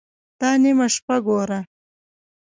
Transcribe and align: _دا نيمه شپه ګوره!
_دا 0.39 0.49
نيمه 0.63 0.87
شپه 0.95 1.15
ګوره! 1.25 1.59